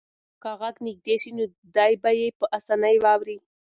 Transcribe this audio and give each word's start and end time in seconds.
که 0.41 0.51
غږ 0.59 0.75
نږدې 0.87 1.15
شي 1.21 1.31
نو 1.37 1.45
دی 1.75 1.93
به 2.01 2.11
یې 2.19 2.27
په 2.39 2.45
اسانۍ 2.57 2.95
واوري. 3.03 3.37